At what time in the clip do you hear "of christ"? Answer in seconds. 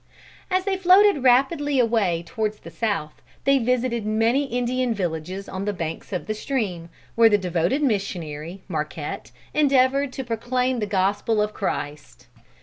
11.39-12.25